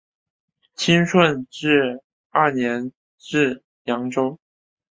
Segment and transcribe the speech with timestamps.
[0.73, 2.01] 清顺治
[2.31, 4.39] 二年至扬州。